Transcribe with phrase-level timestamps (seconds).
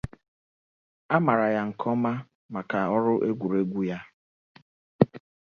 [1.15, 2.11] A maara ya nke ọma
[2.53, 3.99] maka ọrụ egwuregwu ya.